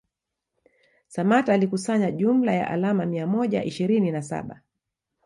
[1.07, 4.61] Samatta alikusanya jumla ya alama mia moja ishirini na saba